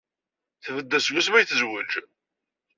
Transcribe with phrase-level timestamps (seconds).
[0.63, 1.91] Tbeddel seg wasmi ay tezwej.